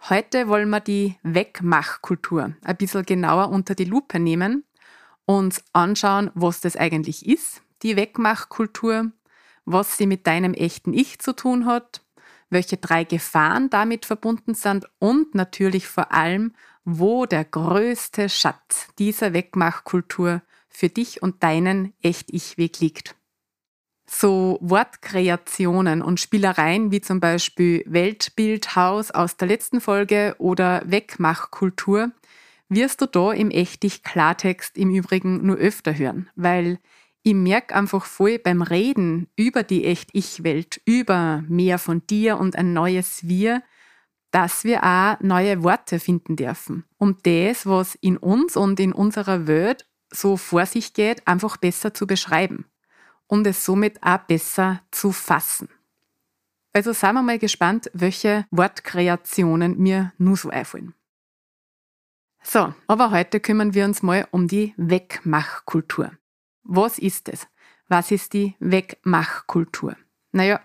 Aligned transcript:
Heute 0.00 0.46
wollen 0.46 0.70
wir 0.70 0.80
die 0.80 1.16
Wegmachkultur 1.24 2.54
ein 2.62 2.76
bisschen 2.76 3.04
genauer 3.04 3.48
unter 3.48 3.74
die 3.74 3.84
Lupe 3.84 4.20
nehmen, 4.20 4.64
uns 5.24 5.64
anschauen, 5.72 6.30
was 6.34 6.60
das 6.60 6.76
eigentlich 6.76 7.26
ist, 7.26 7.62
die 7.82 7.96
Wegmachkultur, 7.96 9.10
was 9.64 9.96
sie 9.96 10.06
mit 10.06 10.28
deinem 10.28 10.54
echten 10.54 10.94
Ich 10.94 11.18
zu 11.18 11.34
tun 11.34 11.66
hat, 11.66 12.02
welche 12.50 12.76
drei 12.76 13.02
Gefahren 13.02 13.68
damit 13.68 14.06
verbunden 14.06 14.54
sind 14.54 14.86
und 15.00 15.34
natürlich 15.34 15.88
vor 15.88 16.12
allem, 16.12 16.54
wo 16.84 17.26
der 17.26 17.44
größte 17.44 18.28
Schatz 18.28 18.86
dieser 19.00 19.32
Wegmachkultur 19.32 20.42
für 20.68 20.88
dich 20.88 21.20
und 21.20 21.42
deinen 21.42 21.94
Echt-Ich-Weg 22.02 22.78
liegt. 22.78 23.15
So 24.08 24.58
Wortkreationen 24.60 26.00
und 26.00 26.20
Spielereien 26.20 26.92
wie 26.92 27.00
zum 27.00 27.18
Beispiel 27.18 27.82
Weltbildhaus 27.86 29.10
aus 29.10 29.36
der 29.36 29.48
letzten 29.48 29.80
Folge 29.80 30.36
oder 30.38 30.82
Wegmachkultur 30.86 32.12
wirst 32.68 33.00
du 33.00 33.06
da 33.06 33.32
im 33.32 33.50
echtig 33.50 34.04
Klartext 34.04 34.78
im 34.78 34.90
Übrigen 34.90 35.44
nur 35.44 35.56
öfter 35.56 35.96
hören, 35.96 36.28
weil 36.36 36.78
ich 37.22 37.34
merke 37.34 37.74
einfach 37.74 38.04
voll 38.04 38.38
beim 38.38 38.62
Reden 38.62 39.28
über 39.34 39.64
die 39.64 39.84
Echt-Ich-Welt, 39.84 40.80
über 40.84 41.42
mehr 41.48 41.78
von 41.78 42.06
dir 42.06 42.38
und 42.38 42.54
ein 42.54 42.72
neues 42.72 43.26
Wir, 43.26 43.62
dass 44.30 44.62
wir 44.62 44.84
auch 44.84 45.20
neue 45.20 45.64
Worte 45.64 45.98
finden 45.98 46.36
dürfen, 46.36 46.84
um 46.98 47.16
das, 47.24 47.66
was 47.66 47.96
in 47.96 48.16
uns 48.16 48.56
und 48.56 48.78
in 48.78 48.92
unserer 48.92 49.48
Welt 49.48 49.86
so 50.12 50.36
vor 50.36 50.66
sich 50.66 50.94
geht, 50.94 51.26
einfach 51.26 51.56
besser 51.56 51.92
zu 51.92 52.06
beschreiben 52.06 52.66
und 53.26 53.46
es 53.46 53.64
somit 53.64 54.02
auch 54.02 54.18
besser 54.18 54.82
zu 54.90 55.12
fassen. 55.12 55.68
Also 56.72 56.92
seien 56.92 57.14
wir 57.14 57.22
mal 57.22 57.38
gespannt, 57.38 57.90
welche 57.94 58.46
Wortkreationen 58.50 59.78
mir 59.78 60.12
nur 60.18 60.36
so 60.36 60.50
einfallen. 60.50 60.94
So, 62.42 62.74
aber 62.86 63.10
heute 63.10 63.40
kümmern 63.40 63.74
wir 63.74 63.84
uns 63.84 64.02
mal 64.02 64.28
um 64.30 64.46
die 64.46 64.74
Wegmachkultur. 64.76 66.12
Was 66.62 66.98
ist 66.98 67.28
es? 67.28 67.46
Was 67.88 68.10
ist 68.10 68.34
die 68.34 68.54
Wegmachkultur? 68.60 69.96
Naja, 70.32 70.60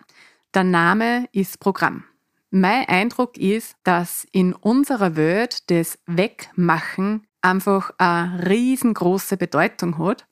der 0.53 0.63
Name 0.63 1.29
ist 1.31 1.59
Programm. 1.59 2.03
Mein 2.49 2.87
Eindruck 2.89 3.37
ist, 3.37 3.77
dass 3.83 4.27
in 4.31 4.53
unserer 4.53 5.15
Welt 5.15 5.69
das 5.71 5.97
Wegmachen 6.05 7.25
einfach 7.41 7.91
eine 7.97 8.49
riesengroße 8.49 9.37
Bedeutung 9.37 9.97
hat 9.97 10.27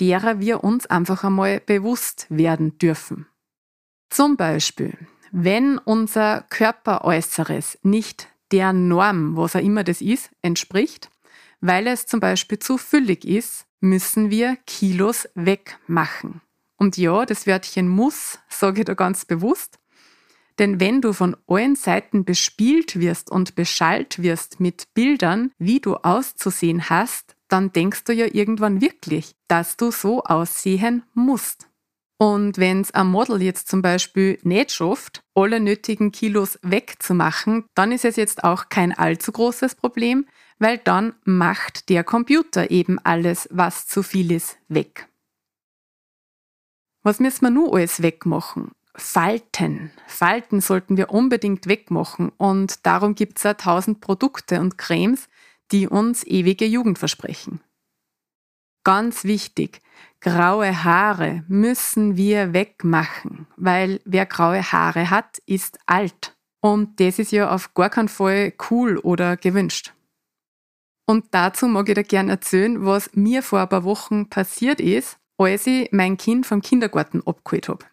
derer 0.00 0.40
wir 0.40 0.64
uns 0.64 0.86
einfach 0.86 1.24
einmal 1.24 1.60
bewusst 1.60 2.26
werden 2.28 2.78
dürfen. 2.78 3.26
Zum 4.10 4.36
Beispiel, 4.36 4.96
wenn 5.32 5.78
unser 5.78 6.42
Körperäußeres 6.48 7.78
nicht 7.82 8.28
der 8.52 8.72
Norm, 8.72 9.36
was 9.36 9.56
auch 9.56 9.60
immer 9.60 9.84
das 9.84 10.00
ist, 10.00 10.30
entspricht, 10.42 11.10
weil 11.60 11.86
es 11.86 12.06
zum 12.06 12.20
Beispiel 12.20 12.58
zu 12.58 12.78
füllig 12.78 13.24
ist, 13.24 13.66
müssen 13.80 14.30
wir 14.30 14.56
Kilos 14.66 15.28
wegmachen. 15.34 16.40
Und 16.76 16.96
ja, 16.96 17.24
das 17.26 17.46
Wörtchen 17.46 17.88
muss, 17.88 18.38
sage 18.48 18.80
ich 18.80 18.84
da 18.84 18.94
ganz 18.94 19.24
bewusst, 19.24 19.78
denn 20.58 20.80
wenn 20.80 21.02
du 21.02 21.12
von 21.12 21.36
allen 21.46 21.76
Seiten 21.76 22.24
bespielt 22.24 22.98
wirst 22.98 23.30
und 23.30 23.54
beschallt 23.54 24.22
wirst 24.22 24.58
mit 24.60 24.94
Bildern, 24.94 25.52
wie 25.58 25.80
du 25.80 25.96
auszusehen 25.96 26.88
hast, 26.88 27.35
dann 27.48 27.72
denkst 27.72 28.04
du 28.04 28.12
ja 28.12 28.26
irgendwann 28.32 28.80
wirklich, 28.80 29.34
dass 29.48 29.76
du 29.76 29.90
so 29.90 30.22
aussehen 30.24 31.04
musst. 31.14 31.68
Und 32.18 32.56
wenn 32.56 32.80
es 32.80 32.92
ein 32.92 33.08
Model 33.08 33.42
jetzt 33.42 33.68
zum 33.68 33.82
Beispiel 33.82 34.38
nicht 34.42 34.72
schafft, 34.72 35.22
alle 35.34 35.60
nötigen 35.60 36.12
Kilos 36.12 36.58
wegzumachen, 36.62 37.66
dann 37.74 37.92
ist 37.92 38.06
es 38.06 38.16
jetzt 38.16 38.42
auch 38.42 38.70
kein 38.70 38.96
allzu 38.96 39.32
großes 39.32 39.74
Problem, 39.74 40.26
weil 40.58 40.78
dann 40.78 41.14
macht 41.24 41.90
der 41.90 42.04
Computer 42.04 42.70
eben 42.70 42.98
alles, 43.00 43.48
was 43.52 43.86
zu 43.86 44.02
viel 44.02 44.32
ist, 44.32 44.56
weg. 44.68 45.08
Was 47.02 47.20
müssen 47.20 47.42
wir 47.42 47.50
nur 47.50 47.74
alles 47.74 48.02
wegmachen? 48.02 48.72
Falten. 48.96 49.92
Falten 50.06 50.62
sollten 50.62 50.96
wir 50.96 51.10
unbedingt 51.10 51.66
wegmachen 51.66 52.30
und 52.38 52.86
darum 52.86 53.14
gibt 53.14 53.36
es 53.36 53.44
ja 53.44 53.52
tausend 53.52 54.00
Produkte 54.00 54.58
und 54.58 54.78
Cremes, 54.78 55.28
die 55.72 55.88
uns 55.88 56.24
ewige 56.24 56.66
Jugend 56.66 56.98
versprechen. 56.98 57.60
Ganz 58.84 59.24
wichtig, 59.24 59.80
graue 60.20 60.84
Haare 60.84 61.44
müssen 61.48 62.16
wir 62.16 62.52
wegmachen, 62.52 63.46
weil 63.56 64.00
wer 64.04 64.26
graue 64.26 64.62
Haare 64.62 65.10
hat, 65.10 65.38
ist 65.46 65.78
alt. 65.86 66.36
Und 66.60 67.00
das 67.00 67.18
ist 67.18 67.32
ja 67.32 67.52
auf 67.52 67.74
gar 67.74 67.90
keinen 67.90 68.08
Fall 68.08 68.52
cool 68.70 68.98
oder 68.98 69.36
gewünscht. 69.36 69.92
Und 71.06 71.26
dazu 71.30 71.68
mag 71.68 71.88
ich 71.88 71.94
dir 71.94 72.04
gerne 72.04 72.32
erzählen, 72.32 72.84
was 72.84 73.10
mir 73.14 73.42
vor 73.42 73.60
ein 73.60 73.68
paar 73.68 73.84
Wochen 73.84 74.28
passiert 74.28 74.80
ist, 74.80 75.18
als 75.38 75.66
ich 75.66 75.90
mein 75.92 76.16
Kind 76.16 76.46
vom 76.46 76.62
Kindergarten 76.62 77.22
abgeholt 77.24 77.68
habe. 77.68 77.84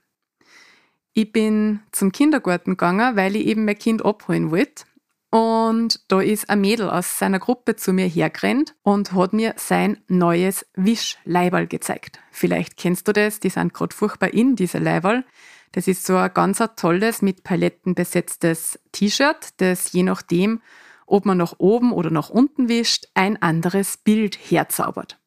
Ich 1.13 1.31
bin 1.31 1.81
zum 1.91 2.11
Kindergarten 2.11 2.71
gegangen, 2.71 3.15
weil 3.15 3.35
ich 3.35 3.45
eben 3.45 3.65
mein 3.65 3.77
Kind 3.77 4.03
abholen 4.03 4.49
wollte 4.49 4.85
und 5.33 5.99
da 6.09 6.21
ist 6.21 6.47
ein 6.51 6.61
Mädel 6.61 6.91
aus 6.91 7.17
seiner 7.17 7.39
Gruppe 7.39 7.75
zu 7.75 7.91
mir 7.91 8.05
hergerannt 8.05 8.75
und 8.83 9.13
hat 9.13 9.33
mir 9.33 9.55
sein 9.57 9.97
neues 10.07 10.63
Wischleiberl 10.75 11.65
gezeigt. 11.65 12.19
Vielleicht 12.29 12.77
kennst 12.77 13.07
du 13.07 13.13
das, 13.13 13.39
die 13.39 13.49
sind 13.49 13.73
gerade 13.73 13.95
furchtbar 13.95 14.31
in, 14.31 14.55
diese 14.55 14.77
Leiberl. 14.77 15.25
Das 15.71 15.87
ist 15.87 16.05
so 16.05 16.17
ein 16.17 16.31
ganz 16.35 16.61
tolles, 16.75 17.23
mit 17.23 17.43
Paletten 17.43 17.95
besetztes 17.95 18.77
T-Shirt, 18.91 19.55
das 19.57 19.91
je 19.91 20.03
nachdem, 20.03 20.61
ob 21.07 21.25
man 21.25 21.39
nach 21.39 21.55
oben 21.57 21.93
oder 21.93 22.11
nach 22.11 22.29
unten 22.29 22.69
wischt, 22.69 23.07
ein 23.15 23.41
anderes 23.41 23.97
Bild 23.97 24.35
herzaubert. 24.35 25.19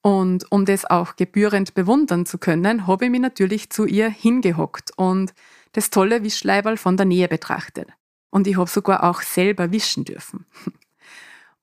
Und 0.00 0.50
um 0.50 0.64
das 0.64 0.86
auch 0.86 1.16
gebührend 1.16 1.74
bewundern 1.74 2.24
zu 2.24 2.38
können, 2.38 2.86
habe 2.86 3.04
ich 3.04 3.10
mich 3.10 3.20
natürlich 3.20 3.68
zu 3.68 3.84
ihr 3.84 4.08
hingehockt 4.08 4.92
und 4.96 5.34
das 5.72 5.90
tolle 5.90 6.24
Wischleiberl 6.24 6.78
von 6.78 6.96
der 6.96 7.04
Nähe 7.04 7.28
betrachtet. 7.28 7.88
Und 8.32 8.46
ich 8.46 8.56
habe 8.56 8.68
sogar 8.68 9.04
auch 9.04 9.20
selber 9.20 9.70
wischen 9.72 10.06
dürfen. 10.06 10.46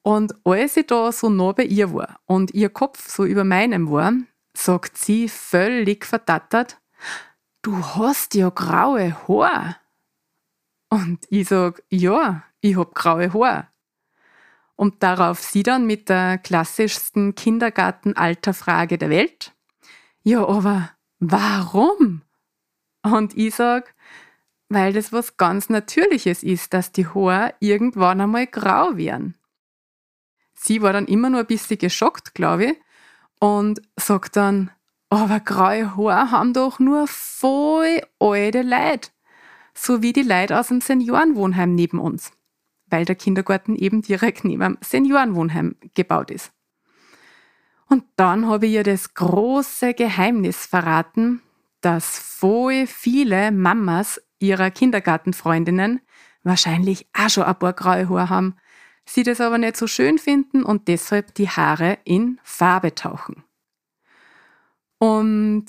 Und 0.04 0.36
als 0.46 0.78
ich 0.78 0.86
da 0.86 1.12
so 1.12 1.30
nah 1.30 1.52
bei 1.52 1.64
ihr 1.64 1.92
war 1.94 2.20
und 2.26 2.54
ihr 2.54 2.70
Kopf 2.70 3.10
so 3.10 3.26
über 3.26 3.44
meinem 3.44 3.90
war, 3.90 4.14
sagt 4.54 4.98
sie 4.98 5.28
völlig 5.28 6.06
verdattert, 6.06 6.80
du 7.64 7.84
hast 7.84 8.36
ja 8.36 8.50
graue 8.50 9.18
Haare. 9.28 9.78
Und 10.90 11.20
ich 11.30 11.50
sag, 11.50 11.84
ja, 11.90 12.44
ich 12.62 12.78
hab 12.78 12.94
graue 12.94 13.34
Haare. 13.34 13.68
Und 14.76 15.02
darauf 15.02 15.40
sie 15.40 15.64
dann 15.64 15.88
mit 15.88 16.08
der 16.08 16.38
klassischsten 16.38 17.34
Kindergartenalterfrage 17.36 18.98
der 18.98 19.10
Welt, 19.10 19.54
ja, 20.24 20.48
aber 20.48 20.92
warum? 21.20 22.22
Und 23.02 23.36
ich 23.36 23.56
sag, 23.56 23.96
weil 24.70 24.94
das 24.94 25.12
was 25.12 25.38
ganz 25.38 25.70
Natürliches 25.70 26.44
ist, 26.44 26.74
dass 26.74 26.92
die 26.92 27.08
Haare 27.08 27.54
irgendwann 27.60 28.22
einmal 28.22 28.48
grau 28.48 28.96
werden. 28.96 29.36
Sie 30.54 30.82
war 30.82 30.94
dann 30.94 31.08
immer 31.08 31.30
nur 31.30 31.42
ein 31.42 31.48
bisschen 31.48 31.78
geschockt, 31.78 32.36
glaube 32.36 32.66
ich, 32.66 32.76
und 33.40 33.82
sagt 33.96 34.36
dann, 34.36 34.72
aber 35.10 35.40
graue 35.40 35.98
Haare 35.98 36.32
haben 36.32 36.54
doch 36.54 36.80
nur 36.80 37.08
voll 37.08 38.02
alte 38.20 38.62
Leute, 38.62 39.10
so 39.74 40.02
wie 40.02 40.14
die 40.14 40.24
Leute 40.24 40.60
aus 40.60 40.68
dem 40.68 40.82
Seniorenwohnheim 40.82 41.74
neben 41.74 42.00
uns. 42.00 42.32
weil 42.90 43.06
der 43.06 43.16
Kindergarten 43.16 43.76
eben 43.76 44.02
direkt 44.02 44.44
neben 44.44 44.62
dem 44.62 44.78
Seniorenwohnheim 44.82 45.76
gebaut 45.94 46.32
ist. 46.32 46.52
Und 47.88 48.04
dann 48.16 48.48
habe 48.48 48.68
ich 48.68 48.74
ihr 48.74 48.84
das 48.84 49.14
große 49.14 49.94
Geheimnis 49.94 50.66
verraten, 50.66 51.42
dass 51.82 52.20
voll 52.20 52.86
viele 52.88 53.52
Mamas 53.52 54.22
ihrer 54.40 54.72
Kindergartenfreundinnen 54.72 56.02
wahrscheinlich 56.44 57.08
auch 57.14 57.30
schon 57.30 57.44
ein 57.44 57.60
paar 57.60 57.74
graue 57.74 58.10
Haare 58.10 58.30
haben, 58.30 58.56
sie 59.06 59.24
das 59.24 59.42
aber 59.42 59.58
nicht 59.58 59.78
so 59.78 59.88
schön 59.88 60.18
finden 60.18 60.64
und 60.64 60.88
deshalb 60.88 61.34
die 61.36 61.50
Haare 61.50 61.98
in 62.04 62.40
Farbe 62.44 62.96
tauchen. 62.96 63.44
Und 65.00 65.66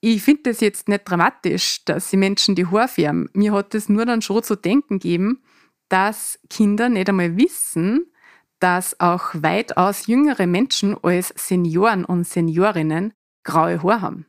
ich 0.00 0.22
finde 0.22 0.42
das 0.44 0.60
jetzt 0.60 0.88
nicht 0.88 1.04
dramatisch, 1.04 1.84
dass 1.84 2.10
sie 2.10 2.16
Menschen 2.16 2.54
die 2.54 2.66
Haare 2.66 2.88
färben. 2.88 3.28
Mir 3.32 3.52
hat 3.52 3.74
es 3.74 3.88
nur 3.88 4.06
dann 4.06 4.22
schon 4.22 4.42
zu 4.42 4.56
denken 4.56 4.98
gegeben, 4.98 5.42
dass 5.88 6.38
Kinder 6.50 6.88
nicht 6.88 7.08
einmal 7.08 7.36
wissen, 7.36 8.12
dass 8.58 8.98
auch 9.00 9.30
weitaus 9.34 10.06
jüngere 10.06 10.46
Menschen 10.46 10.96
als 11.02 11.32
Senioren 11.36 12.04
und 12.04 12.24
Seniorinnen 12.26 13.12
graue 13.44 13.82
Haare 13.82 14.00
haben. 14.00 14.26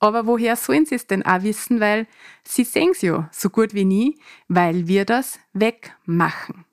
Aber 0.00 0.26
woher 0.26 0.56
sollen 0.56 0.86
sie 0.86 0.94
es 0.94 1.06
denn 1.06 1.24
auch 1.24 1.42
wissen? 1.42 1.78
Weil 1.78 2.06
sie 2.42 2.64
sehen 2.64 2.90
es 2.92 3.02
ja 3.02 3.28
so 3.32 3.50
gut 3.50 3.74
wie 3.74 3.84
nie, 3.84 4.18
weil 4.48 4.88
wir 4.88 5.04
das 5.04 5.38
wegmachen. 5.52 6.64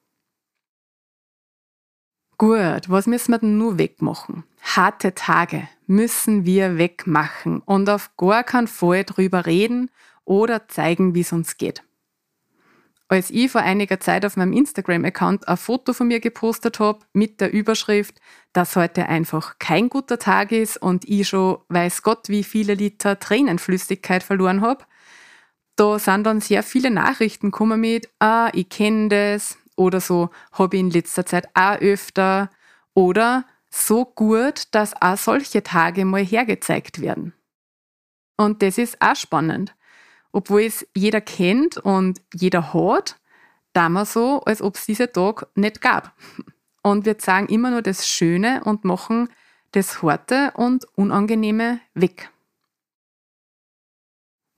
Gut, 2.38 2.89
was 2.89 3.07
müssen 3.07 3.33
wir 3.33 3.39
denn 3.39 3.57
nur 3.57 3.77
wegmachen? 3.77 4.44
Harte 4.62 5.13
Tage 5.13 5.68
müssen 5.88 6.45
wir 6.45 6.77
wegmachen 6.77 7.62
und 7.62 7.89
auf 7.89 8.15
gar 8.15 8.44
keinen 8.44 8.68
Fall 8.68 9.03
drüber 9.03 9.45
reden 9.45 9.89
oder 10.24 10.68
zeigen, 10.68 11.15
wie 11.15 11.21
es 11.21 11.33
uns 11.33 11.57
geht. 11.57 11.83
Als 13.09 13.30
ich 13.30 13.50
vor 13.51 13.62
einiger 13.62 14.01
Zeit 14.01 14.25
auf 14.25 14.36
meinem 14.36 14.51
Instagram-Account 14.51 15.48
ein 15.48 15.56
Foto 15.56 15.94
von 15.94 16.07
mir 16.07 16.19
gepostet 16.19 16.80
habe 16.80 17.00
mit 17.13 17.39
der 17.39 17.54
Überschrift, 17.54 18.19
dass 18.51 18.75
heute 18.75 19.07
einfach 19.07 19.59
kein 19.59 19.88
guter 19.88 20.19
Tag 20.19 20.51
ist 20.51 20.75
und 20.77 21.07
ich 21.07 21.30
schon 21.30 21.59
weiß 21.69 22.01
Gott, 22.01 22.27
wie 22.27 22.44
viele 22.44 22.74
Liter 22.74 23.18
Tränenflüssigkeit 23.18 24.24
verloren 24.24 24.62
habe, 24.62 24.83
da 25.77 26.00
sind 26.00 26.25
dann 26.25 26.42
sehr 26.42 26.63
viele 26.63 26.92
Nachrichten 26.92 27.51
gekommen 27.51 27.80
mit, 27.80 28.09
ah, 28.19 28.50
ich 28.54 28.68
kenne 28.68 29.07
das 29.07 29.57
oder 29.77 30.01
so, 30.01 30.30
habe 30.51 30.75
ich 30.75 30.81
in 30.81 30.92
letzter 30.92 31.25
Zeit 31.25 31.48
auch 31.53 31.77
öfter 31.80 32.50
oder 32.94 33.45
so 33.69 34.03
gut, 34.03 34.63
dass 34.71 35.01
auch 35.01 35.18
solche 35.18 35.63
Tage 35.63 36.03
mal 36.03 36.25
hergezeigt 36.25 37.00
werden. 37.00 37.33
Und 38.36 38.62
das 38.63 38.77
ist 38.77 39.01
auch 39.01 39.15
spannend 39.15 39.77
obwohl 40.31 40.62
es 40.62 40.85
jeder 40.95 41.21
kennt 41.21 41.77
und 41.77 42.21
jeder 42.33 42.74
hat, 42.74 43.19
da 43.74 43.89
wir 43.89 44.06
so, 44.06 44.41
als 44.41 44.62
ob 44.62 44.75
es 44.75 44.85
diesen 44.85 45.12
Tag 45.13 45.47
nicht 45.56 45.81
gab. 45.81 46.13
Und 46.81 47.06
wir 47.06 47.15
sagen 47.19 47.47
immer 47.47 47.71
nur 47.71 47.81
das 47.81 48.07
Schöne 48.07 48.63
und 48.63 48.85
machen 48.85 49.29
das 49.71 50.01
Harte 50.01 50.51
und 50.56 50.85
Unangenehme 50.95 51.79
weg. 51.94 52.31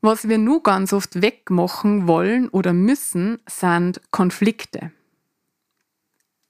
Was 0.01 0.29
wir 0.29 0.37
nur 0.37 0.63
ganz 0.63 0.93
oft 0.93 1.21
wegmachen 1.21 2.07
wollen 2.07 2.47
oder 2.49 2.71
müssen, 2.71 3.41
sind 3.47 3.99
Konflikte. 4.11 4.91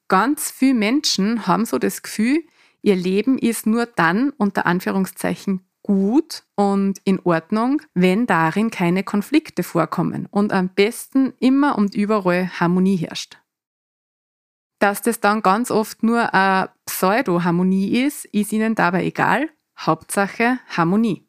Ganz 0.08 0.52
viele 0.52 0.76
Menschen 0.76 1.48
haben 1.48 1.66
so 1.66 1.80
das 1.80 2.04
Gefühl, 2.04 2.44
ihr 2.82 2.96
Leben 2.96 3.38
ist 3.38 3.66
nur 3.66 3.86
dann 3.86 4.32
unter 4.32 4.66
Anführungszeichen 4.66 5.69
gut 5.90 6.44
und 6.56 7.02
in 7.04 7.20
Ordnung, 7.24 7.82
wenn 7.96 8.28
darin 8.28 8.70
keine 8.70 9.04
Konflikte 9.04 9.64
vorkommen 9.64 10.28
und 10.30 10.54
am 10.54 10.70
besten 10.70 11.34
immer 11.40 11.80
und 11.80 11.96
überall 11.96 12.48
Harmonie 12.60 12.98
herrscht. 12.98 13.40
Dass 14.78 15.02
das 15.02 15.20
dann 15.20 15.42
ganz 15.42 15.72
oft 15.72 16.04
nur 16.04 16.32
eine 16.32 16.70
Pseudo-Harmonie 16.86 18.04
ist, 18.04 18.26
ist 18.26 18.54
ihnen 18.54 18.76
dabei 18.76 19.04
egal. 19.04 19.50
Hauptsache 19.80 20.60
Harmonie. 20.68 21.26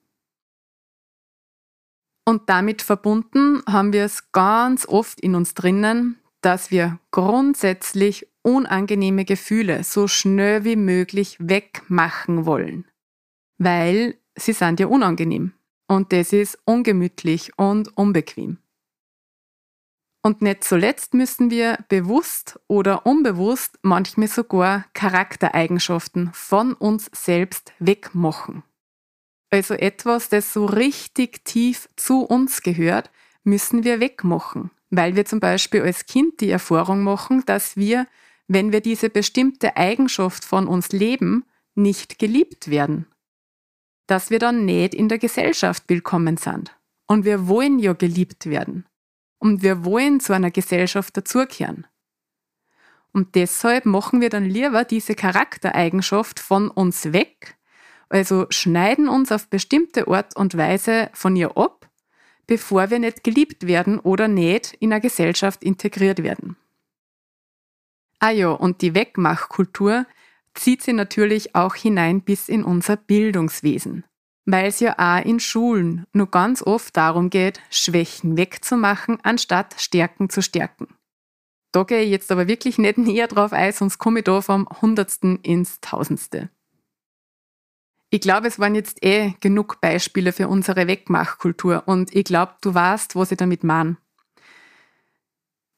Und 2.28 2.50
damit 2.50 2.82
verbunden 2.82 3.62
haben 3.66 3.94
wir 3.94 4.04
es 4.04 4.30
ganz 4.30 4.86
oft 4.86 5.20
in 5.20 5.36
uns 5.36 5.54
drinnen, 5.54 6.18
dass 6.42 6.70
wir 6.70 6.98
grundsätzlich 7.12 8.28
unangenehme 8.42 9.24
Gefühle 9.24 9.84
so 9.84 10.06
schnell 10.06 10.64
wie 10.64 10.76
möglich 10.76 11.38
wegmachen 11.40 12.44
wollen. 12.44 12.84
Weil 13.56 14.19
sie 14.40 14.52
sind 14.52 14.80
ja 14.80 14.86
unangenehm. 14.86 15.52
Und 15.86 16.12
das 16.12 16.32
ist 16.32 16.58
ungemütlich 16.64 17.58
und 17.58 17.96
unbequem. 17.96 18.58
Und 20.22 20.42
nicht 20.42 20.64
zuletzt 20.64 21.14
müssen 21.14 21.50
wir 21.50 21.78
bewusst 21.88 22.60
oder 22.68 23.06
unbewusst 23.06 23.78
manchmal 23.82 24.28
sogar 24.28 24.84
Charaktereigenschaften 24.92 26.30
von 26.32 26.74
uns 26.74 27.10
selbst 27.14 27.72
wegmachen. 27.78 28.62
Also 29.50 29.74
etwas, 29.74 30.28
das 30.28 30.52
so 30.52 30.66
richtig 30.66 31.44
tief 31.44 31.88
zu 31.96 32.22
uns 32.22 32.62
gehört, 32.62 33.10
müssen 33.42 33.82
wir 33.82 33.98
wegmachen, 33.98 34.70
weil 34.90 35.16
wir 35.16 35.24
zum 35.24 35.40
Beispiel 35.40 35.82
als 35.82 36.06
Kind 36.06 36.40
die 36.40 36.50
Erfahrung 36.50 37.02
machen, 37.02 37.42
dass 37.46 37.76
wir, 37.76 38.06
wenn 38.46 38.72
wir 38.72 38.82
diese 38.82 39.08
bestimmte 39.10 39.76
Eigenschaft 39.76 40.44
von 40.44 40.68
uns 40.68 40.92
leben, 40.92 41.44
nicht 41.74 42.18
geliebt 42.18 42.70
werden 42.70 43.06
dass 44.10 44.30
wir 44.30 44.40
dann 44.40 44.64
nicht 44.64 44.92
in 44.92 45.08
der 45.08 45.18
Gesellschaft 45.18 45.84
willkommen 45.86 46.36
sind. 46.36 46.76
Und 47.06 47.24
wir 47.24 47.46
wollen 47.46 47.78
ja 47.78 47.92
geliebt 47.92 48.46
werden. 48.46 48.84
Und 49.38 49.62
wir 49.62 49.84
wollen 49.84 50.18
zu 50.18 50.32
einer 50.32 50.50
Gesellschaft 50.50 51.16
dazugehören. 51.16 51.86
Und 53.12 53.36
deshalb 53.36 53.86
machen 53.86 54.20
wir 54.20 54.28
dann 54.28 54.44
lieber 54.44 54.84
diese 54.84 55.14
Charaktereigenschaft 55.14 56.40
von 56.40 56.70
uns 56.70 57.12
weg, 57.12 57.56
also 58.08 58.46
schneiden 58.50 59.08
uns 59.08 59.30
auf 59.30 59.48
bestimmte 59.48 60.08
Art 60.08 60.36
und 60.36 60.56
Weise 60.56 61.10
von 61.12 61.36
ihr 61.36 61.56
ab, 61.56 61.88
bevor 62.48 62.90
wir 62.90 62.98
nicht 62.98 63.22
geliebt 63.22 63.68
werden 63.68 64.00
oder 64.00 64.26
nicht 64.26 64.74
in 64.80 64.92
eine 64.92 65.00
Gesellschaft 65.00 65.62
integriert 65.62 66.24
werden. 66.24 66.56
Ah 68.18 68.30
ja, 68.30 68.50
und 68.50 68.82
die 68.82 68.94
Wegmachkultur 68.94 70.04
zieht 70.54 70.82
sie 70.82 70.92
natürlich 70.92 71.54
auch 71.54 71.74
hinein 71.74 72.22
bis 72.22 72.48
in 72.48 72.64
unser 72.64 72.96
Bildungswesen, 72.96 74.04
weil 74.46 74.66
es 74.66 74.80
ja 74.80 74.94
auch 74.98 75.24
in 75.24 75.40
Schulen 75.40 76.06
nur 76.12 76.30
ganz 76.30 76.62
oft 76.62 76.96
darum 76.96 77.30
geht, 77.30 77.60
Schwächen 77.70 78.36
wegzumachen, 78.36 79.18
anstatt 79.22 79.76
Stärken 79.78 80.28
zu 80.28 80.42
stärken. 80.42 80.88
Da 81.72 81.84
gehe 81.84 82.02
ich 82.02 82.10
jetzt 82.10 82.32
aber 82.32 82.48
wirklich 82.48 82.78
nicht 82.78 82.98
näher 82.98 83.28
drauf 83.28 83.52
ein, 83.52 83.72
sonst 83.72 83.98
komme 83.98 84.20
ich 84.20 84.24
da 84.24 84.40
vom 84.40 84.68
Hundertsten 84.80 85.38
ins 85.42 85.80
Tausendste. 85.80 86.50
Ich 88.12 88.20
glaube, 88.20 88.48
es 88.48 88.58
waren 88.58 88.74
jetzt 88.74 89.04
eh 89.04 89.34
genug 89.40 89.80
Beispiele 89.80 90.32
für 90.32 90.48
unsere 90.48 90.88
Wegmachkultur 90.88 91.84
und 91.86 92.14
ich 92.14 92.24
glaube, 92.24 92.54
du 92.60 92.74
weißt, 92.74 93.14
was 93.14 93.30
ich 93.30 93.38
damit 93.38 93.62
meine. 93.62 93.98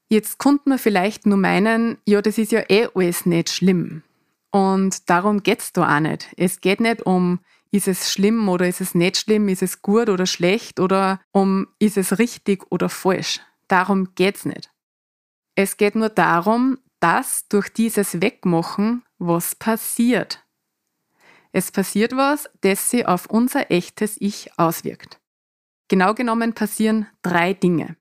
Jetzt 0.08 0.38
konnte 0.38 0.70
man 0.70 0.78
vielleicht 0.78 1.26
nur 1.26 1.36
meinen, 1.36 1.98
ja, 2.06 2.22
das 2.22 2.38
ist 2.38 2.52
ja 2.52 2.62
eh 2.68 2.88
alles 2.94 3.26
nicht 3.26 3.50
schlimm. 3.50 4.02
Und 4.52 5.08
darum 5.10 5.42
geht's 5.42 5.72
da 5.72 5.96
auch 5.96 6.00
nicht. 6.00 6.28
Es 6.36 6.60
geht 6.60 6.80
nicht 6.80 7.02
um, 7.02 7.40
ist 7.70 7.88
es 7.88 8.12
schlimm 8.12 8.48
oder 8.48 8.68
ist 8.68 8.82
es 8.82 8.94
nicht 8.94 9.16
schlimm, 9.16 9.48
ist 9.48 9.62
es 9.62 9.82
gut 9.82 10.08
oder 10.08 10.26
schlecht 10.26 10.78
oder 10.78 11.20
um, 11.32 11.66
ist 11.78 11.96
es 11.96 12.18
richtig 12.18 12.70
oder 12.70 12.88
falsch. 12.88 13.40
Darum 13.66 14.14
geht's 14.14 14.44
nicht. 14.44 14.70
Es 15.54 15.78
geht 15.78 15.94
nur 15.94 16.10
darum, 16.10 16.78
dass 17.00 17.48
durch 17.48 17.70
dieses 17.70 18.20
Wegmachen 18.20 19.02
was 19.18 19.54
passiert. 19.54 20.44
Es 21.52 21.72
passiert 21.72 22.16
was, 22.16 22.48
das 22.60 22.90
sich 22.90 23.06
auf 23.06 23.26
unser 23.26 23.70
echtes 23.70 24.16
Ich 24.20 24.50
auswirkt. 24.58 25.20
Genau 25.88 26.14
genommen 26.14 26.54
passieren 26.54 27.06
drei 27.22 27.54
Dinge. 27.54 27.96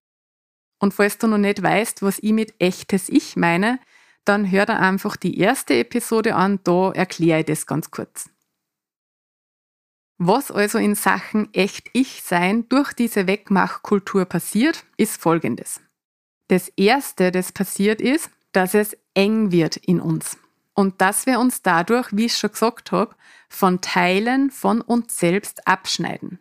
Und 0.80 0.94
falls 0.94 1.18
du 1.18 1.28
noch 1.28 1.38
nicht 1.38 1.62
weißt, 1.62 2.02
was 2.02 2.20
ich 2.20 2.32
mit 2.32 2.56
echtes 2.60 3.10
Ich 3.10 3.36
meine, 3.36 3.80
dann 4.26 4.50
hör 4.50 4.66
da 4.66 4.78
einfach 4.78 5.16
die 5.16 5.40
erste 5.40 5.76
Episode 5.76 6.36
an, 6.36 6.60
da 6.64 6.92
erkläre 6.92 7.40
ich 7.40 7.46
das 7.46 7.66
ganz 7.66 7.92
kurz. 7.92 8.30
Was 10.18 10.52
also 10.52 10.78
in 10.78 10.94
Sachen 10.94 11.52
echt 11.54 11.90
Ich 11.94 12.22
sein 12.22 12.70
durch 12.70 12.94
diese 12.94 13.26
Wegmachkultur 13.26 14.26
passiert, 14.26 14.86
ist 14.96 15.20
folgendes. 15.20 15.82
Das 16.48 16.70
erste, 16.76 17.32
das 17.32 17.52
passiert 17.52 18.02
ist, 18.02 18.30
dass 18.52 18.76
es 18.76 18.96
eng 19.16 19.52
wird 19.52 19.78
in 19.78 20.00
uns 20.00 20.38
und 20.74 21.02
dass 21.02 21.26
wir 21.26 21.40
uns 21.40 21.64
dadurch, 21.64 22.10
wie 22.12 22.26
ich 22.26 22.38
schon 22.38 22.52
gesagt 22.52 22.92
habe, 22.92 23.16
von 23.50 23.82
Teilen 23.82 24.52
von 24.52 24.82
uns 24.82 25.18
selbst 25.18 25.68
abschneiden. 25.68 26.40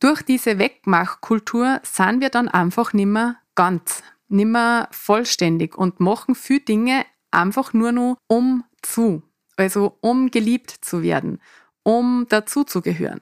Durch 0.00 0.22
diese 0.22 0.58
Wegmachkultur 0.58 1.80
sind 1.82 2.20
wir 2.20 2.30
dann 2.30 2.48
einfach 2.48 2.92
nimmer 2.92 3.36
ganz, 3.54 4.02
nimmer 4.34 4.88
vollständig 4.90 5.76
und 5.76 6.00
machen 6.00 6.34
viele 6.34 6.60
Dinge 6.60 7.06
einfach 7.30 7.72
nur 7.72 7.92
noch 7.92 8.18
um 8.28 8.64
zu. 8.82 9.22
Also 9.56 9.96
um 10.00 10.30
geliebt 10.30 10.70
zu 10.70 11.02
werden, 11.02 11.40
um 11.82 12.26
dazuzugehören. 12.28 13.20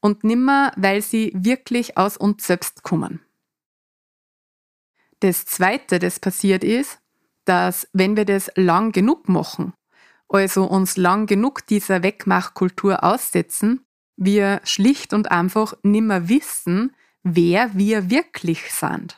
Und 0.00 0.24
nimmer, 0.24 0.72
weil 0.76 1.02
sie 1.02 1.32
wirklich 1.34 1.96
aus 1.96 2.16
uns 2.16 2.46
selbst 2.46 2.82
kommen. 2.82 3.20
Das 5.20 5.44
zweite, 5.46 5.98
das 5.98 6.20
passiert 6.20 6.62
ist, 6.62 7.00
dass 7.44 7.88
wenn 7.92 8.16
wir 8.16 8.24
das 8.24 8.50
lang 8.54 8.92
genug 8.92 9.28
machen, 9.28 9.72
also 10.28 10.64
uns 10.64 10.96
lang 10.96 11.26
genug 11.26 11.66
dieser 11.66 12.02
Wegmachkultur 12.02 13.02
aussetzen, 13.02 13.84
wir 14.16 14.60
schlicht 14.64 15.12
und 15.14 15.30
einfach 15.30 15.74
nimmer 15.82 16.28
wissen, 16.28 16.94
wer 17.22 17.76
wir 17.76 18.10
wirklich 18.10 18.72
sind. 18.72 19.16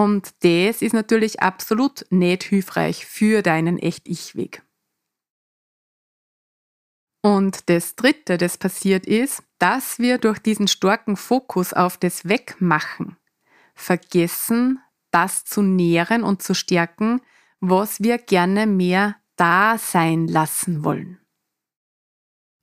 Und 0.00 0.30
das 0.42 0.80
ist 0.80 0.94
natürlich 0.94 1.42
absolut 1.42 2.06
nicht 2.08 2.44
hilfreich 2.44 3.04
für 3.04 3.42
deinen 3.42 3.78
Echt-Ich-Weg. 3.78 4.62
Und 7.22 7.68
das 7.68 7.96
Dritte, 7.96 8.38
das 8.38 8.56
passiert 8.56 9.04
ist, 9.04 9.42
dass 9.58 9.98
wir 9.98 10.16
durch 10.16 10.38
diesen 10.38 10.68
starken 10.68 11.16
Fokus 11.18 11.74
auf 11.74 11.98
das 11.98 12.26
Wegmachen 12.26 13.18
vergessen, 13.74 14.78
das 15.10 15.44
zu 15.44 15.60
nähren 15.60 16.22
und 16.22 16.42
zu 16.42 16.54
stärken, 16.54 17.20
was 17.60 18.00
wir 18.00 18.16
gerne 18.16 18.66
mehr 18.66 19.16
da 19.36 19.76
sein 19.76 20.28
lassen 20.28 20.82
wollen. 20.82 21.19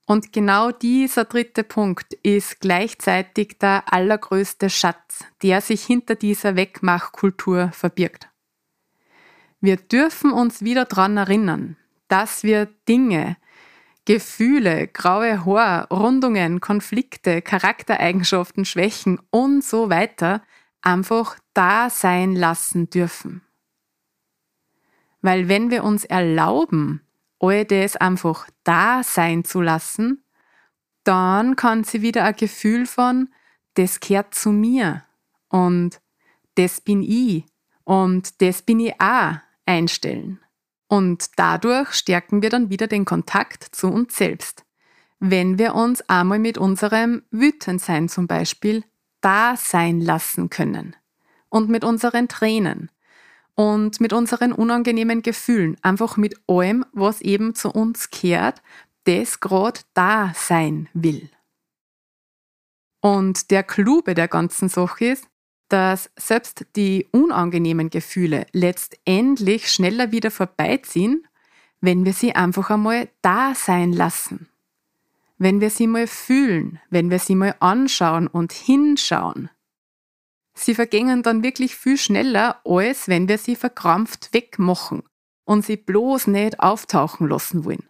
Und 0.10 0.32
genau 0.32 0.72
dieser 0.72 1.26
dritte 1.26 1.66
Punkt 1.66 2.14
ist 2.24 2.62
gleichzeitig 2.62 3.60
der 3.60 3.92
allergrößte 3.92 4.70
Schatz, 4.70 5.26
der 5.44 5.60
sich 5.60 5.84
hinter 5.84 6.16
dieser 6.16 6.56
Wegmachkultur 6.56 7.72
verbirgt. 7.74 8.30
Wir 9.60 9.76
dürfen 9.76 10.32
uns 10.32 10.62
wieder 10.62 10.86
daran 10.86 11.18
erinnern, 11.18 11.76
dass 12.08 12.44
wir 12.44 12.68
Dinge, 12.88 13.36
Gefühle, 14.06 14.88
graue 14.88 15.46
Haar, 15.46 15.90
Rundungen, 15.92 16.62
Konflikte, 16.62 17.42
Charaktereigenschaften, 17.42 18.64
Schwächen 18.64 19.20
und 19.30 19.62
so 19.62 19.90
weiter 19.90 20.42
einfach 20.82 21.38
da 21.54 21.90
sein 21.90 22.34
lassen 22.34 22.90
dürfen. 22.90 23.42
Weil 25.22 25.50
wenn 25.50 25.70
wir 25.70 25.84
uns 25.84 26.06
erlauben, 26.06 27.02
all 27.40 27.66
das 27.66 27.96
einfach 27.96 28.48
da 28.64 29.04
sein 29.04 29.44
zu 29.44 29.62
lassen, 29.62 30.24
dann 31.04 31.56
kann 31.56 31.84
sie 31.84 32.02
wieder 32.02 32.24
ein 32.26 32.36
Gefühl 32.36 32.86
von, 32.86 33.30
das 33.76 34.00
gehört 34.00 34.34
zu 34.34 34.52
mir 34.52 35.04
und 35.50 36.02
das 36.56 36.82
bin 36.82 37.04
ich 37.04 37.46
und 37.84 38.42
das 38.42 38.62
bin 38.62 38.80
ich 38.80 39.00
auch 39.00 39.36
einstellen. 39.66 40.40
Und 40.88 41.38
dadurch 41.38 41.94
stärken 41.94 42.42
wir 42.42 42.50
dann 42.50 42.70
wieder 42.70 42.88
den 42.88 43.06
Kontakt 43.06 43.64
zu 43.64 43.88
uns 43.88 44.16
selbst. 44.16 44.64
Wenn 45.20 45.58
wir 45.58 45.76
uns 45.76 46.02
einmal 46.10 46.40
mit 46.40 46.58
unserem 46.58 47.24
Wütendsein 47.32 48.08
zum 48.10 48.28
Beispiel 48.28 48.84
da 49.22 49.56
sein 49.58 50.00
lassen 50.00 50.50
können 50.50 50.96
und 51.50 51.70
mit 51.70 51.84
unseren 51.84 52.28
Tränen 52.28 52.90
und 53.58 54.00
mit 54.00 54.14
unseren 54.14 54.54
unangenehmen 54.54 55.24
Gefühlen, 55.24 55.78
einfach 55.82 56.16
mit 56.16 56.40
allem, 56.48 56.86
was 56.94 57.22
eben 57.22 57.56
zu 57.56 57.72
uns 57.72 58.12
kehrt, 58.12 58.62
das 59.06 59.40
gerade 59.40 59.80
da 59.96 60.32
sein 60.36 60.88
will. 60.94 61.32
Und 63.02 63.50
der 63.50 63.64
Klube 63.64 64.14
der 64.14 64.28
ganzen 64.28 64.70
Sache 64.70 65.06
ist, 65.06 65.28
dass 65.70 66.12
selbst 66.16 66.68
die 66.76 67.08
unangenehmen 67.12 67.90
Gefühle 67.90 68.46
letztendlich 68.52 69.72
schneller 69.72 70.12
wieder 70.12 70.30
vorbeiziehen, 70.30 71.26
wenn 71.82 72.06
wir 72.06 72.14
sie 72.14 72.36
einfach 72.36 72.70
einmal 72.70 73.10
da 73.24 73.56
sein 73.56 73.92
lassen. 73.92 74.48
Wenn 75.40 75.62
wir 75.62 75.72
sie 75.72 75.88
mal 75.88 76.06
fühlen, 76.06 76.80
wenn 76.92 77.10
wir 77.10 77.20
sie 77.20 77.36
mal 77.36 77.56
anschauen 77.60 78.28
und 78.28 78.54
hinschauen. 78.54 79.50
Sie 80.60 80.74
vergängen 80.74 81.22
dann 81.22 81.44
wirklich 81.44 81.76
viel 81.76 81.98
schneller, 81.98 82.60
als 82.66 83.08
wenn 83.08 83.28
wir 83.28 83.38
sie 83.38 83.56
verkrampft 83.56 84.34
wegmachen 84.34 85.04
und 85.46 85.64
sie 85.64 85.78
bloß 85.78 86.28
nicht 86.28 86.60
auftauchen 86.60 87.30
lassen 87.30 87.64
wollen. 87.64 87.88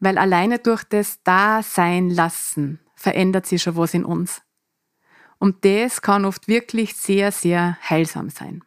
Weil 0.00 0.18
alleine 0.18 0.58
durch 0.58 0.82
das 0.82 1.22
Dasein 1.22 2.10
lassen 2.10 2.80
verändert 2.96 3.46
sich 3.46 3.62
schon 3.62 3.76
was 3.76 3.94
in 3.94 4.04
uns. 4.04 4.42
Und 5.38 5.64
das 5.64 6.02
kann 6.02 6.24
oft 6.24 6.48
wirklich 6.48 6.96
sehr, 6.96 7.30
sehr 7.30 7.78
heilsam 7.88 8.30
sein. 8.30 8.64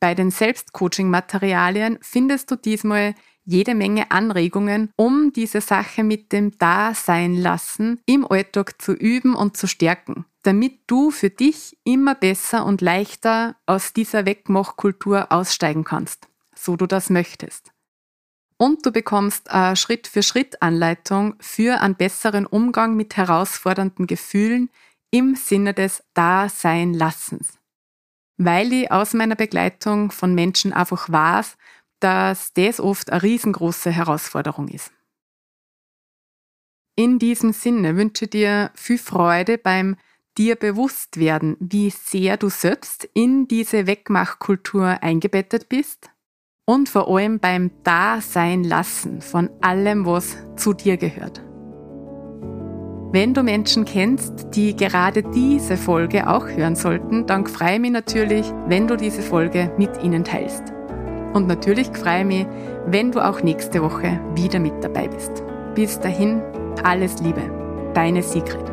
Bei 0.00 0.16
den 0.16 0.32
Selbstcoaching-Materialien 0.32 2.00
findest 2.02 2.50
du 2.50 2.56
diesmal 2.56 3.14
jede 3.44 3.74
Menge 3.74 4.10
Anregungen, 4.10 4.90
um 4.96 5.32
diese 5.32 5.60
Sache 5.60 6.04
mit 6.04 6.32
dem 6.32 6.56
Dasein 6.58 7.34
lassen 7.34 8.00
im 8.06 8.26
Alltag 8.26 8.80
zu 8.80 8.92
üben 8.92 9.34
und 9.34 9.56
zu 9.56 9.66
stärken, 9.66 10.24
damit 10.42 10.80
du 10.86 11.10
für 11.10 11.30
dich 11.30 11.76
immer 11.84 12.14
besser 12.14 12.64
und 12.64 12.80
leichter 12.80 13.56
aus 13.66 13.92
dieser 13.92 14.26
Wegmachkultur 14.26 15.32
aussteigen 15.32 15.84
kannst, 15.84 16.28
so 16.54 16.76
du 16.76 16.86
das 16.86 17.10
möchtest. 17.10 17.72
Und 18.58 18.86
du 18.86 18.92
bekommst 18.92 19.50
eine 19.50 19.74
Schritt-für-Schritt-Anleitung 19.74 21.34
für 21.40 21.80
einen 21.80 21.96
besseren 21.96 22.46
Umgang 22.46 22.94
mit 22.94 23.16
herausfordernden 23.16 24.06
Gefühlen 24.06 24.70
im 25.10 25.34
Sinne 25.34 25.74
des 25.74 26.04
Dasein-Lassens. 26.14 27.58
Weil 28.36 28.72
ich 28.72 28.92
aus 28.92 29.14
meiner 29.14 29.34
Begleitung 29.34 30.12
von 30.12 30.34
Menschen 30.34 30.72
einfach 30.72 31.10
weiß, 31.10 31.56
dass 32.02 32.52
das 32.52 32.80
oft 32.80 33.10
eine 33.10 33.22
riesengroße 33.22 33.90
Herausforderung 33.90 34.68
ist. 34.68 34.90
In 36.96 37.18
diesem 37.18 37.52
Sinne 37.52 37.96
wünsche 37.96 38.26
dir 38.26 38.70
viel 38.74 38.98
Freude 38.98 39.56
beim 39.56 39.96
dir 40.36 40.56
bewusst 40.56 41.18
werden, 41.18 41.56
wie 41.60 41.90
sehr 41.90 42.36
du 42.36 42.48
selbst 42.48 43.08
in 43.14 43.48
diese 43.48 43.86
Wegmachkultur 43.86 45.02
eingebettet 45.02 45.68
bist 45.68 46.10
und 46.64 46.88
vor 46.88 47.08
allem 47.08 47.38
beim 47.38 47.70
Dasein 47.82 48.64
lassen 48.64 49.20
von 49.20 49.50
allem, 49.60 50.06
was 50.06 50.36
zu 50.56 50.72
dir 50.72 50.96
gehört. 50.96 51.42
Wenn 53.12 53.34
du 53.34 53.42
Menschen 53.42 53.84
kennst, 53.84 54.54
die 54.54 54.74
gerade 54.74 55.22
diese 55.22 55.76
Folge 55.76 56.28
auch 56.28 56.48
hören 56.48 56.76
sollten, 56.76 57.26
dann 57.26 57.46
freue 57.46 57.74
ich 57.74 57.80
mich 57.80 57.90
natürlich, 57.90 58.50
wenn 58.66 58.88
du 58.88 58.96
diese 58.96 59.20
Folge 59.20 59.70
mit 59.76 60.02
ihnen 60.02 60.24
teilst. 60.24 60.72
Und 61.32 61.46
natürlich 61.46 61.88
freue 61.88 62.20
ich 62.20 62.26
mich, 62.26 62.46
wenn 62.86 63.12
du 63.12 63.20
auch 63.20 63.42
nächste 63.42 63.82
Woche 63.82 64.20
wieder 64.34 64.58
mit 64.58 64.82
dabei 64.82 65.08
bist. 65.08 65.42
Bis 65.74 65.98
dahin, 66.00 66.42
alles 66.84 67.20
Liebe. 67.20 67.42
Deine 67.94 68.22
Sigrid. 68.22 68.71